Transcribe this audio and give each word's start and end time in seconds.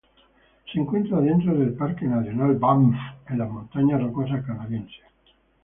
Se 0.73 0.79
encuentra 0.79 1.19
dentro 1.21 1.53
del 1.55 1.73
Parque 1.75 2.05
Nacional 2.07 2.55
Banff, 2.55 2.95
en 3.29 3.37
las 3.37 3.51
Montañas 3.51 4.01
Rocosas 4.01 4.43
canadienses. 4.43 5.05